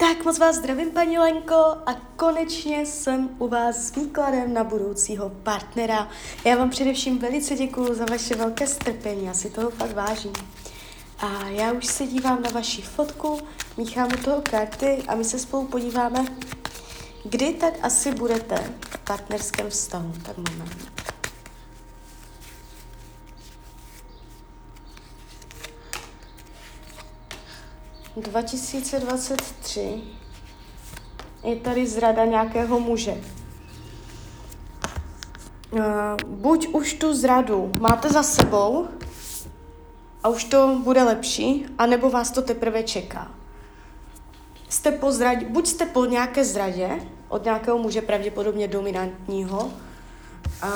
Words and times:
Tak 0.00 0.24
moc 0.24 0.38
vás 0.38 0.56
zdravím, 0.56 0.90
paní 0.90 1.18
Lenko, 1.18 1.54
a 1.86 1.94
konečně 2.16 2.86
jsem 2.86 3.28
u 3.38 3.48
vás 3.48 3.76
s 3.76 3.94
výkladem 3.94 4.54
na 4.54 4.64
budoucího 4.64 5.30
partnera. 5.30 6.08
Já 6.44 6.56
vám 6.56 6.70
především 6.70 7.18
velice 7.18 7.54
děkuji 7.54 7.94
za 7.94 8.04
vaše 8.04 8.36
velké 8.36 8.66
strpení, 8.66 9.24
já 9.24 9.34
si 9.34 9.50
toho 9.50 9.70
fakt 9.70 9.92
vážím. 9.92 10.32
A 11.18 11.48
já 11.48 11.72
už 11.72 11.86
se 11.86 12.06
dívám 12.06 12.42
na 12.42 12.50
vaši 12.50 12.82
fotku, 12.82 13.40
míchám 13.76 14.08
u 14.14 14.24
toho 14.24 14.42
karty 14.50 15.02
a 15.08 15.14
my 15.14 15.24
se 15.24 15.38
spolu 15.38 15.66
podíváme, 15.66 16.24
kdy 17.24 17.52
tak 17.52 17.74
asi 17.82 18.14
budete 18.14 18.72
v 18.90 18.98
partnerském 18.98 19.70
vztahu. 19.70 20.12
Tak 20.22 20.36
moment. 20.36 21.09
2023 28.16 30.02
je 31.44 31.56
tady 31.56 31.86
zrada 31.86 32.24
nějakého 32.24 32.80
muže. 32.80 33.14
Uh, 35.70 35.80
buď 36.26 36.68
už 36.68 36.94
tu 36.94 37.14
zradu 37.14 37.72
máte 37.80 38.08
za 38.08 38.22
sebou 38.22 38.88
a 40.22 40.28
už 40.28 40.44
to 40.44 40.80
bude 40.84 41.02
lepší, 41.02 41.66
anebo 41.78 42.10
vás 42.10 42.30
to 42.30 42.42
teprve 42.42 42.82
čeká. 42.82 43.30
Jste 44.68 44.92
po 44.92 45.12
zradě, 45.12 45.46
buď 45.46 45.66
jste 45.66 45.86
po 45.86 46.04
nějaké 46.04 46.44
zradě 46.44 46.90
od 47.28 47.44
nějakého 47.44 47.78
muže, 47.78 48.02
pravděpodobně 48.02 48.68
dominantního, 48.68 49.64
uh, 49.64 50.70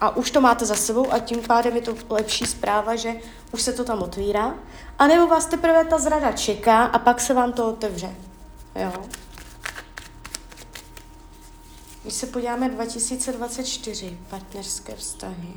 a 0.00 0.16
už 0.16 0.30
to 0.30 0.40
máte 0.40 0.66
za 0.66 0.74
sebou 0.74 1.12
a 1.12 1.18
tím 1.18 1.42
pádem 1.42 1.76
je 1.76 1.82
to 1.82 1.94
lepší 2.10 2.46
zpráva, 2.46 2.96
že 2.96 3.14
už 3.52 3.62
se 3.62 3.72
to 3.72 3.84
tam 3.84 4.02
otvírá. 4.02 4.54
A 4.98 5.06
nebo 5.06 5.26
vás 5.26 5.46
teprve 5.46 5.84
ta 5.84 5.98
zrada 5.98 6.32
čeká 6.32 6.84
a 6.84 6.98
pak 6.98 7.20
se 7.20 7.34
vám 7.34 7.52
to 7.52 7.68
otevře. 7.68 8.14
Jo. 8.74 8.92
Když 12.02 12.14
se 12.14 12.26
podíváme 12.26 12.68
2024, 12.68 14.18
partnerské 14.30 14.94
vztahy. 14.94 15.54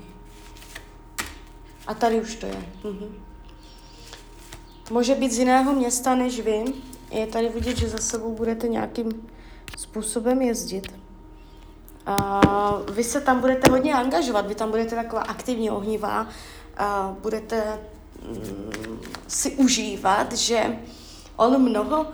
A 1.88 1.94
tady 1.94 2.22
už 2.22 2.36
to 2.36 2.46
je. 2.46 2.66
Mhm. 2.84 3.24
Může 4.92 5.16
být 5.16 5.32
z 5.32 5.38
jiného 5.38 5.74
města 5.74 6.16
než 6.16 6.40
vy. 6.40 6.64
Je 7.12 7.28
tady 7.28 7.50
vidět, 7.50 7.78
že 7.78 7.90
za 7.90 7.98
sebou 7.98 8.36
budete 8.36 8.68
nějakým 8.68 9.30
způsobem 9.78 10.42
jezdit. 10.42 11.03
Vy 12.92 13.04
se 13.04 13.22
tam 13.22 13.40
budete 13.40 13.72
hodně 13.72 13.94
angažovat, 13.94 14.48
vy 14.48 14.56
tam 14.56 14.70
budete 14.72 14.96
taková 14.96 15.22
aktivně 15.22 15.72
ohnivá, 15.72 16.22
uh, 16.22 17.18
budete 17.18 17.80
um, 18.30 19.00
si 19.28 19.52
užívat, 19.52 20.34
že 20.34 20.80
on 21.36 21.62
mnoho 21.62 22.06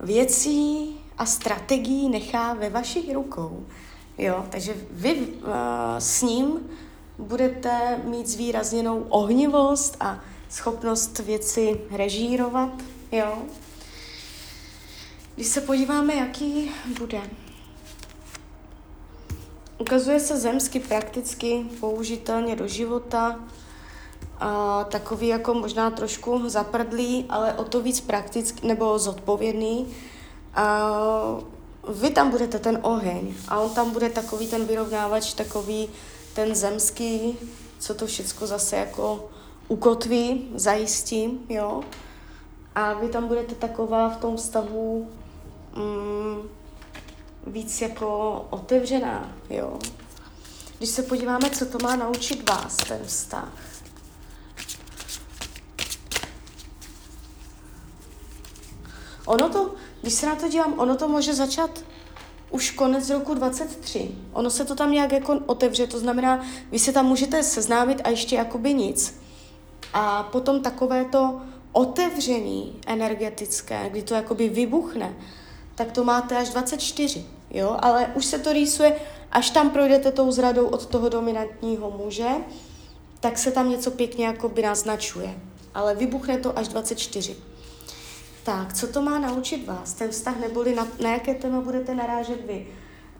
věcí 0.00 0.96
a 1.18 1.26
strategií 1.26 2.08
nechá 2.08 2.54
ve 2.54 2.70
vašich 2.70 3.14
rukou. 3.14 3.66
Jo, 4.18 4.46
takže 4.50 4.74
vy 4.90 5.14
uh, 5.14 5.52
s 5.98 6.22
ním 6.22 6.70
budete 7.18 8.00
mít 8.04 8.26
zvýrazněnou 8.26 9.06
ohnivost 9.08 9.96
a 10.00 10.20
schopnost 10.48 11.18
věci 11.18 11.80
režírovat. 11.90 12.72
Jo. 13.12 13.38
Když 15.34 15.46
se 15.46 15.60
podíváme, 15.60 16.14
jaký 16.14 16.70
bude 16.98 17.20
Ukazuje 19.78 20.20
se 20.20 20.36
zemsky 20.36 20.80
prakticky 20.80 21.66
použitelně 21.80 22.56
do 22.56 22.66
života, 22.66 23.40
a 24.40 24.84
takový 24.84 25.28
jako 25.28 25.54
možná 25.54 25.90
trošku 25.90 26.48
zaprdlý, 26.48 27.24
ale 27.28 27.54
o 27.54 27.64
to 27.64 27.80
víc 27.80 28.00
praktický 28.00 28.68
nebo 28.68 28.98
zodpovědný. 28.98 29.86
A 30.54 30.90
vy 31.88 32.10
tam 32.10 32.30
budete 32.30 32.58
ten 32.58 32.78
oheň 32.82 33.34
a 33.48 33.60
on 33.60 33.70
tam 33.70 33.90
bude 33.90 34.10
takový 34.10 34.46
ten 34.46 34.64
vyrovnávač, 34.64 35.34
takový 35.34 35.88
ten 36.34 36.54
zemský, 36.54 37.38
co 37.78 37.94
to 37.94 38.06
všechno 38.06 38.46
zase 38.46 38.76
jako 38.76 39.28
ukotví, 39.68 40.48
zajistí, 40.54 41.40
jo. 41.48 41.82
A 42.74 42.92
vy 42.92 43.08
tam 43.08 43.28
budete 43.28 43.54
taková 43.54 44.08
v 44.08 44.16
tom 44.16 44.38
stavu 44.38 45.08
mm, 45.76 46.48
víc 47.46 47.80
jako 47.80 48.46
otevřená, 48.50 49.32
jo. 49.50 49.78
Když 50.78 50.90
se 50.90 51.02
podíváme, 51.02 51.50
co 51.50 51.66
to 51.66 51.78
má 51.82 51.96
naučit 51.96 52.50
vás, 52.50 52.76
ten 52.76 53.00
vztah. 53.06 53.52
Ono 59.26 59.48
to, 59.48 59.74
když 60.00 60.14
se 60.14 60.26
na 60.26 60.36
to 60.36 60.48
dívám, 60.48 60.74
ono 60.78 60.96
to 60.96 61.08
může 61.08 61.34
začat 61.34 61.84
už 62.50 62.70
konec 62.70 63.10
roku 63.10 63.34
23. 63.34 64.10
Ono 64.32 64.50
se 64.50 64.64
to 64.64 64.74
tam 64.74 64.92
nějak 64.92 65.12
jako 65.12 65.40
otevře, 65.46 65.86
to 65.86 65.98
znamená, 65.98 66.44
vy 66.70 66.78
se 66.78 66.92
tam 66.92 67.06
můžete 67.06 67.42
seznámit 67.42 68.00
a 68.04 68.08
ještě 68.08 68.36
jakoby 68.36 68.74
nic. 68.74 69.20
A 69.92 70.22
potom 70.22 70.62
takové 70.62 71.04
to 71.04 71.40
otevření 71.72 72.80
energetické, 72.86 73.88
kdy 73.90 74.02
to 74.02 74.14
jakoby 74.14 74.48
vybuchne, 74.48 75.16
tak 75.74 75.92
to 75.92 76.04
máte 76.04 76.36
až 76.36 76.48
24, 76.48 77.24
jo, 77.54 77.76
ale 77.80 78.06
už 78.14 78.24
se 78.24 78.38
to 78.38 78.52
rýsuje, 78.52 78.96
až 79.32 79.50
tam 79.50 79.70
projdete 79.70 80.12
tou 80.12 80.30
zradou 80.30 80.66
od 80.66 80.86
toho 80.86 81.08
dominantního 81.08 81.90
muže, 81.90 82.28
tak 83.20 83.38
se 83.38 83.52
tam 83.52 83.70
něco 83.70 83.90
pěkně 83.90 84.26
jako 84.26 84.48
by 84.48 84.62
naznačuje. 84.62 85.34
Ale 85.74 85.94
vybuchne 85.94 86.38
to 86.38 86.58
až 86.58 86.68
24. 86.68 87.36
Tak, 88.44 88.72
co 88.72 88.86
to 88.86 89.02
má 89.02 89.18
naučit 89.18 89.66
vás? 89.66 89.92
Ten 89.92 90.10
vztah, 90.10 90.40
neboli 90.40 90.74
na, 90.74 90.88
na 91.02 91.10
jaké 91.10 91.34
téma 91.34 91.60
budete 91.60 91.94
narážet 91.94 92.46
vy? 92.46 92.66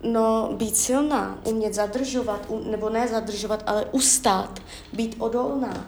No, 0.02 0.50
být 0.52 0.76
silná, 0.76 1.38
umět 1.44 1.74
zadržovat, 1.74 2.40
um, 2.48 2.70
nebo 2.70 2.90
ne 2.90 3.08
zadržovat, 3.08 3.62
ale 3.66 3.86
ustát, 3.92 4.60
být 4.92 5.16
odolná, 5.18 5.86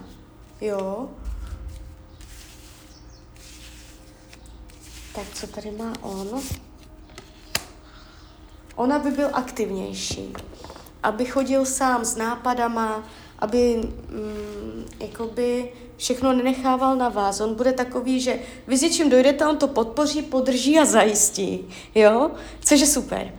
jo? 0.61 1.09
Tak 5.15 5.25
co 5.35 5.47
tady 5.47 5.71
má 5.71 5.93
on? 6.03 6.43
Ona 8.77 8.99
by 8.99 9.11
byl 9.11 9.29
aktivnější, 9.33 10.33
aby 11.03 11.25
chodil 11.25 11.65
sám 11.65 12.05
s 12.05 12.17
nápadama, 12.17 13.03
aby 13.39 13.77
mm, 14.09 14.85
jakoby 15.01 15.73
všechno 15.97 16.33
nenechával 16.33 16.97
na 16.97 17.09
vás. 17.09 17.41
On 17.41 17.55
bude 17.55 17.73
takový, 17.73 18.21
že 18.21 18.39
vy 18.67 18.77
s 18.77 18.83
něčím 18.83 19.11
dojdete, 19.11 19.47
on 19.47 19.57
to 19.57 19.69
podpoří, 19.69 20.23
podrží 20.23 20.79
a 20.79 20.85
zajistí, 20.85 21.69
jo? 21.95 22.31
Což 22.61 22.81
je 22.81 22.87
super. 22.87 23.35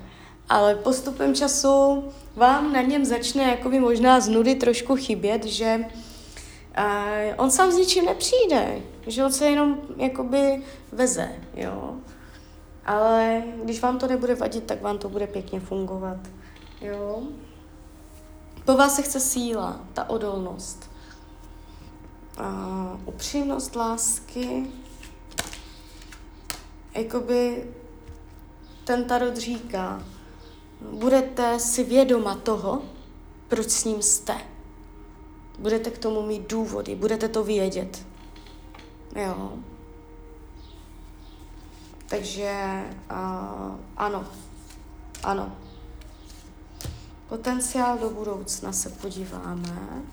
Ale 0.49 0.75
postupem 0.75 1.35
času 1.35 2.03
vám 2.35 2.73
na 2.73 2.81
něm 2.81 3.05
začne 3.05 3.43
jakoby 3.43 3.79
možná 3.79 4.19
z 4.19 4.29
nudy 4.29 4.55
trošku 4.55 4.95
chybět, 4.95 5.45
že 5.45 5.79
uh, 5.79 7.33
on 7.37 7.51
sám 7.51 7.71
s 7.71 7.77
ničím 7.77 8.05
nepřijde, 8.05 8.81
že 9.07 9.25
on 9.25 9.31
se 9.31 9.49
jenom 9.49 9.77
jakoby 9.97 10.63
veze, 10.91 11.29
jo. 11.55 11.95
Ale 12.87 13.43
když 13.63 13.81
vám 13.81 13.99
to 13.99 14.07
nebude 14.07 14.35
vadit, 14.35 14.63
tak 14.63 14.81
vám 14.81 14.97
to 14.97 15.09
bude 15.09 15.27
pěkně 15.27 15.59
fungovat, 15.59 16.17
jo. 16.81 17.23
Po 18.65 18.77
vás 18.77 18.95
se 18.95 19.01
chce 19.01 19.19
síla, 19.19 19.79
ta 19.93 20.09
odolnost. 20.09 20.91
Uh, 22.39 22.99
upřímnost 23.05 23.75
lásky, 23.75 24.67
jakoby 26.93 27.73
ten 28.83 29.05
tarot 29.05 29.37
říká, 29.37 30.03
budete 30.91 31.59
si 31.59 31.83
vědoma 31.83 32.35
toho, 32.35 32.81
proč 33.47 33.69
s 33.69 33.83
ním 33.83 34.01
jste. 34.01 34.37
Budete 35.59 35.91
k 35.91 35.97
tomu 35.97 36.21
mít 36.21 36.49
důvody, 36.49 36.95
budete 36.95 37.29
to 37.29 37.43
vědět. 37.43 38.05
Jo. 39.15 39.53
Takže 42.07 42.83
uh, 43.11 43.75
ano, 43.97 44.25
ano. 45.23 45.57
Potenciál 47.29 47.97
do 47.97 48.09
budoucna 48.09 48.71
se 48.71 48.89
podíváme, 48.89 50.03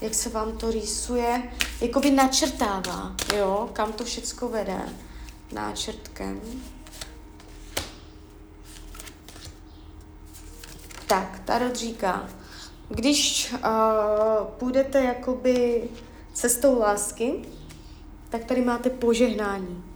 jak 0.00 0.14
se 0.14 0.28
vám 0.28 0.58
to 0.58 0.70
rýsuje, 0.70 1.52
jakoby 1.80 2.10
načrtává, 2.10 3.14
jo, 3.36 3.70
kam 3.72 3.92
to 3.92 4.04
všecko 4.04 4.48
vede 4.48 4.80
náčrtkem. 5.52 6.40
Tak, 11.06 11.40
Tarot 11.44 11.76
říká, 11.76 12.28
když 12.88 13.52
uh, 13.52 14.46
půjdete 14.46 15.04
jakoby 15.04 15.88
cestou 16.32 16.78
lásky, 16.78 17.44
tak 18.28 18.44
tady 18.44 18.60
máte 18.64 18.90
požehnání. 18.90 19.93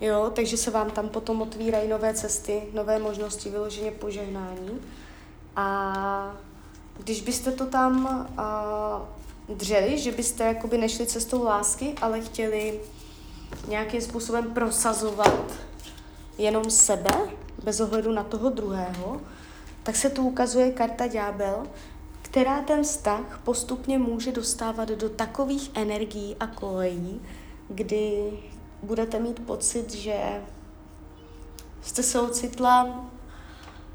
Jo, 0.00 0.30
takže 0.34 0.56
se 0.56 0.70
vám 0.70 0.90
tam 0.90 1.08
potom 1.08 1.42
otvírají 1.42 1.88
nové 1.88 2.14
cesty, 2.14 2.62
nové 2.72 2.98
možnosti 2.98 3.50
vyloženě 3.50 3.90
požehnání. 3.90 4.80
A 5.56 6.36
když 6.98 7.20
byste 7.20 7.52
to 7.52 7.66
tam 7.66 8.04
uh, 9.48 9.56
dřeli, 9.56 9.98
že 9.98 10.12
byste 10.12 10.44
jakoby 10.44 10.78
nešli 10.78 11.06
cestou 11.06 11.44
lásky, 11.44 11.94
ale 12.02 12.20
chtěli 12.20 12.80
nějakým 13.68 14.00
způsobem 14.00 14.54
prosazovat 14.54 15.52
jenom 16.38 16.70
sebe, 16.70 17.14
bez 17.64 17.80
ohledu 17.80 18.12
na 18.12 18.24
toho 18.24 18.50
druhého, 18.50 19.20
tak 19.82 19.96
se 19.96 20.10
tu 20.10 20.22
ukazuje 20.22 20.70
karta 20.70 21.06
ďábel, 21.06 21.66
která 22.22 22.62
ten 22.62 22.82
vztah 22.82 23.40
postupně 23.44 23.98
může 23.98 24.32
dostávat 24.32 24.88
do 24.88 25.08
takových 25.08 25.70
energií 25.74 26.36
a 26.40 26.46
kolejí, 26.46 27.20
kdy 27.68 28.32
budete 28.84 29.20
mít 29.20 29.46
pocit, 29.46 29.94
že 29.94 30.42
jste 31.82 32.02
se 32.02 32.20
ocitla 32.20 33.04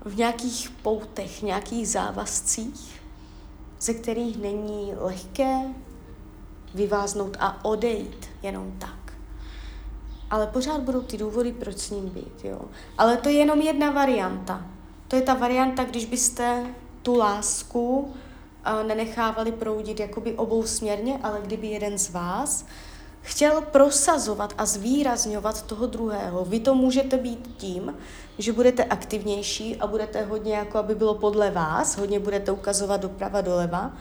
v 0.05 0.17
nějakých 0.17 0.69
poutech, 0.69 1.41
nějakých 1.41 1.89
závazcích, 1.89 3.01
ze 3.79 3.93
kterých 3.93 4.37
není 4.37 4.93
lehké 4.97 5.59
vyváznout 6.73 7.37
a 7.39 7.65
odejít 7.65 8.29
jenom 8.43 8.71
tak. 8.79 9.13
Ale 10.29 10.47
pořád 10.47 10.81
budou 10.81 11.01
ty 11.01 11.17
důvody, 11.17 11.51
proč 11.51 11.77
s 11.77 11.89
ním 11.89 12.09
být. 12.09 12.43
Jo? 12.43 12.61
Ale 12.97 13.17
to 13.17 13.29
je 13.29 13.35
jenom 13.35 13.61
jedna 13.61 13.91
varianta. 13.91 14.65
To 15.07 15.15
je 15.15 15.21
ta 15.21 15.33
varianta, 15.33 15.83
když 15.83 16.05
byste 16.05 16.65
tu 17.01 17.17
lásku 17.17 17.99
uh, 17.99 18.87
nenechávali 18.87 19.51
proudit 19.51 19.99
jakoby 19.99 20.33
obousměrně, 20.33 21.19
ale 21.23 21.41
kdyby 21.43 21.67
jeden 21.67 21.97
z 21.97 22.09
vás 22.09 22.65
chtěl 23.29 23.61
prosazovat 23.61 24.53
a 24.57 24.65
zvýrazňovat 24.65 25.61
toho 25.61 25.87
druhého. 25.87 26.45
Vy 26.45 26.59
to 26.59 26.75
můžete 26.75 27.17
být 27.17 27.49
tím, 27.57 27.93
že 28.37 28.53
budete 28.53 28.83
aktivnější 28.83 29.75
a 29.75 29.87
budete 29.87 30.25
hodně, 30.25 30.53
jako 30.53 30.77
aby 30.77 30.95
bylo 30.95 31.15
podle 31.15 31.51
vás, 31.51 31.97
hodně 31.97 32.19
budete 32.19 32.51
ukazovat 32.51 33.01
doprava 33.01 33.41
doleva 33.41 33.93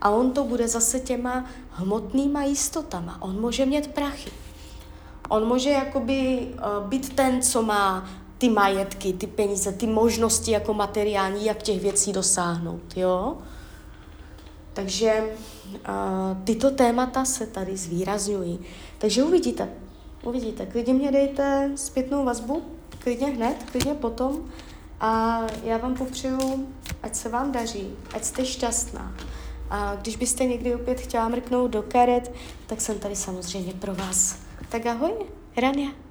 a 0.00 0.10
on 0.10 0.30
to 0.30 0.44
bude 0.44 0.68
zase 0.68 1.00
těma 1.00 1.44
hmotnýma 1.70 2.42
jistotama. 2.42 3.22
On 3.22 3.40
může 3.40 3.66
mít 3.66 3.86
prachy. 3.86 4.30
On 5.28 5.48
může 5.48 5.70
jakoby 5.70 6.48
uh, 6.54 6.88
být 6.88 7.16
ten, 7.16 7.42
co 7.42 7.62
má 7.62 8.08
ty 8.38 8.50
majetky, 8.50 9.12
ty 9.12 9.26
peníze, 9.26 9.72
ty 9.72 9.86
možnosti 9.86 10.50
jako 10.50 10.74
materiální, 10.74 11.44
jak 11.44 11.62
těch 11.62 11.80
věcí 11.82 12.12
dosáhnout, 12.12 12.96
jo? 12.96 13.36
Takže 14.76 15.24
uh, 15.24 16.44
tyto 16.44 16.70
témata 16.70 17.24
se 17.24 17.46
tady 17.46 17.76
zvýrazňují. 17.76 18.58
Takže 18.98 19.22
uvidíte, 19.24 19.68
uvidíte, 20.24 20.66
klidně 20.66 20.94
mě 20.94 21.12
dejte 21.12 21.70
zpětnou 21.74 22.24
vazbu, 22.24 22.62
klidně 22.98 23.26
hned, 23.26 23.56
klidně 23.72 23.94
potom 23.94 24.50
a 25.00 25.40
já 25.64 25.76
vám 25.76 25.94
popřeju, 25.94 26.68
ať 27.02 27.14
se 27.14 27.28
vám 27.28 27.52
daří, 27.52 27.94
ať 28.14 28.24
jste 28.24 28.46
šťastná. 28.46 29.14
A 29.70 29.94
když 29.94 30.16
byste 30.16 30.44
někdy 30.44 30.74
opět 30.74 31.00
chtěla 31.00 31.28
mrknout 31.28 31.70
do 31.70 31.82
karet, 31.82 32.32
tak 32.66 32.80
jsem 32.80 32.98
tady 32.98 33.16
samozřejmě 33.16 33.72
pro 33.72 33.94
vás. 33.94 34.38
Tak 34.68 34.86
ahoj, 34.86 35.12
Rania. 35.56 36.05